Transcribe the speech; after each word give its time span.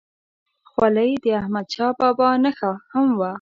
خولۍ 0.69 1.11
د 1.23 1.25
احمدشاه 1.41 1.91
بابا 1.99 2.29
نښه 2.43 2.71
هم 2.91 3.07
وه. 3.19 3.29